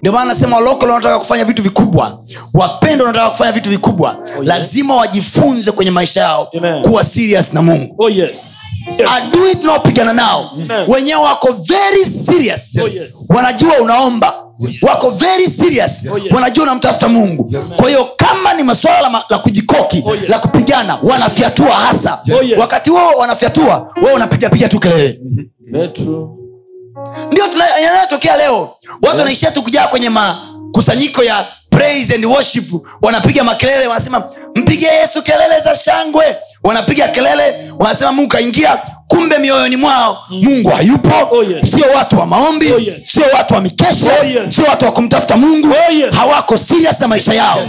[0.00, 2.20] ndio maana nasema walokole wanataka kufanya vitu vikubwa
[2.54, 4.48] wapendo wanataka kufanya vitu vikubwa yes.
[4.48, 6.82] lazima wajifunze kwenye maisha yao Amen.
[6.82, 8.56] kuwa serious na mungu Oh yes.
[8.86, 9.00] Yes.
[9.16, 10.50] adui tunaopigana nao
[10.88, 13.26] wenyewe wako very serious Oh, yes.
[13.36, 14.34] wanajua unaomba
[14.82, 16.32] wako very serious yes.
[16.32, 20.28] wanajua unamtafuta mungu kwa hiyo kama ni masuala la, ma- la kujikoki Oh, yes.
[20.28, 22.58] la kupigana wanafyatua hasa Oh, yes.
[22.58, 25.18] wakati wao wanafyatua wao unapigapiga tu kelele
[25.94, 26.28] true.
[27.32, 27.44] Ndio
[27.82, 32.64] yanayotokea leo watu wanaishia tu kujaa kwenye makusanyiko ya praise and worship
[33.02, 34.22] wanapiga makelele wanasema
[34.54, 41.10] mpige yesu kelele za shangwe wanapiga kelele wanasema mungu kaingia kumbe mioyoni mwao mungu hayupo
[41.36, 41.70] Oh, yes.
[41.70, 43.10] sio watu wa maombi Oh, yes.
[43.12, 44.54] sio watu wa mikesha Oh, yes.
[44.54, 46.14] sio watu wa kumtafuta mungu Oh, yes.
[46.14, 47.62] hawako serious na maisha yao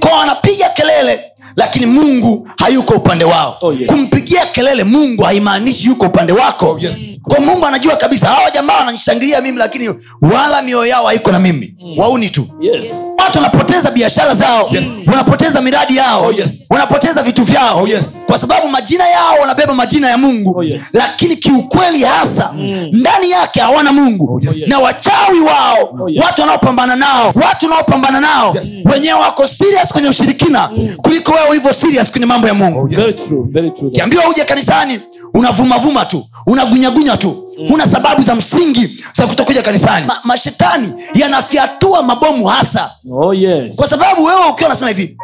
[0.00, 1.20] kwao wanapiga kelele
[1.56, 3.86] lakini mungu hayuko upande wao Oh, yes.
[3.86, 6.96] kumpigia kelele mungu haimaanishi yuko upande wako yes.
[7.22, 9.90] kwa mungu anajua kabisa hawa jamaa wananishangilia mimi lakini
[10.34, 12.94] wala mioyo yao haiko na mimi wauni tu Yes.
[13.18, 14.86] watu wanapoteza biashara zao Yes.
[15.06, 16.66] wanapoteza miradi yao Oh, yes.
[16.70, 18.18] wanapoteza vitu vyao Oh, yes.
[18.26, 20.82] kwa sababu majina yao wanabeba majina ya mungu Oh, yes.
[20.92, 22.52] lakini kiukweli hasa
[22.92, 24.68] ndani yake hawana mungu Oh, yes.
[24.68, 26.22] na wachawi wao Oh, yes.
[26.24, 28.68] watu wanaopambana nao watu wanaopambana nao Yes.
[28.84, 29.46] wenyewe wako
[29.80, 30.70] serious kwenye ushirikina
[31.02, 32.96] kuliko wewe ulivyo serious kwenye mambo ya mungu yes.
[32.98, 33.44] Very true.
[33.48, 33.90] Very true.
[33.90, 35.00] kiambiwa uje kanisani
[35.34, 42.46] unavumavuma tu unagunyagunya tu huna sababu za msingi za kutokuja kanisani Ma, mashetani yanafyatua mabomu
[42.46, 43.76] hasa Oh yes.
[43.76, 45.16] kwa sababu wewe ukiwa unasema hivi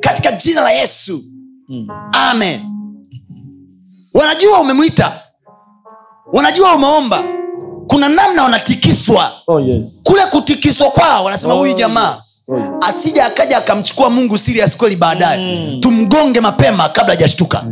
[0.00, 1.22] katika jina la yesu
[1.68, 1.86] Mm.
[2.12, 2.60] amen
[4.14, 5.12] wanajua umemwita
[6.32, 7.24] wanajua umeomba
[7.88, 9.32] kuna namna wanatikiswa.
[9.46, 10.00] Oh yes.
[10.04, 12.44] kule kutikiswa kwao wanasema Oh, huyu jamaa yes.
[12.48, 12.64] Oh, yes.
[12.88, 15.38] asija akaja akamchukua mungu serious kweli baadaye.
[15.70, 15.80] Mm.
[15.80, 17.64] tumgonge mapema kabla hajashtuka.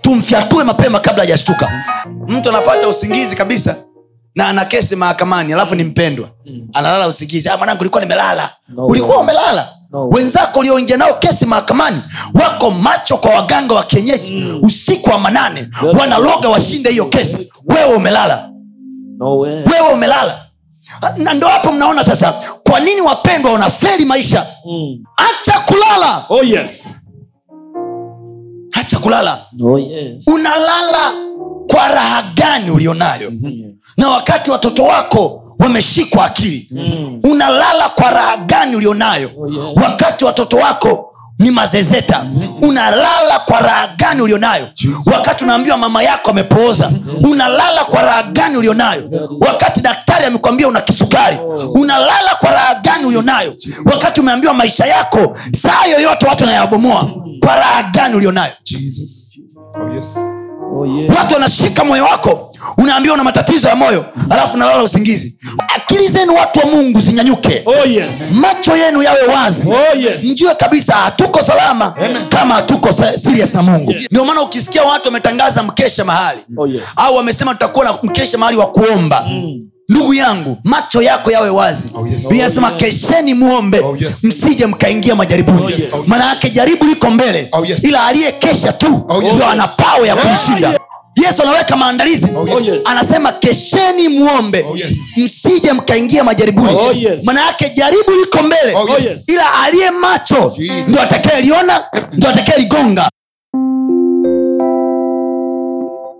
[0.00, 1.84] Tumfyatue mapema kabla hajashtuka.
[2.28, 3.76] Mtu anapata usingizi kabisa
[4.34, 6.28] na ana kesi mahakamani alafu ni mpendwa.
[6.72, 7.48] Analala usingizi.
[7.48, 8.50] "Ah, mwanangu ulikuwa nimelala.
[8.68, 8.86] No.
[8.86, 9.68] Ulikuwa umelala.
[9.92, 10.08] No.
[10.08, 12.02] Wenzako ulioingia nao kesi mahakamani
[12.34, 15.68] wako macho kwa waganga wa kienyeji usiku wa manane.
[15.98, 17.52] Wanaloga washinde hiyo kesi.
[17.66, 18.47] Wewe umelala
[19.18, 19.50] No way.
[19.64, 20.44] wewe umelala
[21.16, 22.32] na ndo hapo mnaona sasa
[22.70, 24.98] kwa nini wapendwa wanafeli maisha Mm.
[25.16, 26.94] acha kulala Oh yes.
[28.80, 30.26] acha kulala Oh yes.
[30.28, 31.12] unalala
[31.70, 33.32] kwa raha gani ulionayo
[33.96, 37.20] na wakati watoto wako wameshikwa akili Mm.
[37.24, 39.76] unalala kwa raha gani ulionayo Oh, yes.
[39.84, 42.24] wakati watoto wako ni mazezeta.
[42.62, 44.68] Unalala kwa raha gani ulionayo?
[45.12, 46.90] Wakati unaambiwa mama yako amepooza
[47.22, 49.10] unalala kwa raha gani ulionayo?
[49.40, 51.36] Wakati daktari amekwambia una kisukari
[51.74, 53.54] unalala kwa raha gani ulionayo?
[53.84, 57.10] Wakati umeambiwa maisha yako saa yoyote watu wanayabomoa
[57.40, 58.52] kwa raha gani ulionayo?
[59.80, 60.18] Oh, yes.
[60.80, 61.12] Oh yes.
[61.18, 65.38] watu wanashika moyo wako unaambiwa una matatizo ya moyo alafu unalala usingizi
[65.88, 68.12] akili zenu watu wa mungu zinyanyuke Oh yes.
[68.32, 70.24] macho yenu yawe wazi Oh yes.
[70.24, 71.94] mjue kabisa hatuko salama
[72.28, 74.06] kama hatuko sa- serious na mungu Yes.
[74.10, 76.82] ndio maana ukisikia watu wametangaza mkesha mahali Oh yes.
[76.96, 79.60] au wamesema tutakuwa na mkesha mahali wa kuomba Mm.
[79.88, 82.30] ndugu yangu macho yako yawe wazi Oh, yes.
[82.30, 82.80] inasema oh, yes.
[82.82, 84.24] kesheni muombe Oh, yes.
[84.24, 85.82] msije mkaingia majaribuni Oh, yes.
[86.06, 87.84] maana yake jaribu liko mbele Oh, yes.
[87.84, 89.32] ila aliyekesha tu Oh, yes.
[89.50, 90.78] ana pao ya kulishinda yes.
[91.26, 92.26] Yesu anaweka maandalizi.
[92.36, 92.82] Oh, Oh, yes.
[92.86, 94.96] anasema kesheni mwombe Oh, yes.
[95.16, 96.74] msije mkaingia majaribuni.
[96.74, 97.24] Oh, yes.
[97.24, 98.74] maana yake jaribu liko mbele.
[98.74, 99.28] Oh, Oh, yes.
[99.28, 103.08] ila aliye macho ndo ndio atakayeliona ndio atakayeligonga.